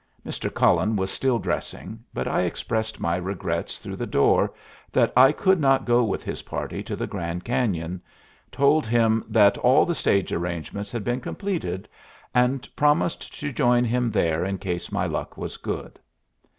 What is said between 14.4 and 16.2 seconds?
in case my luck was good.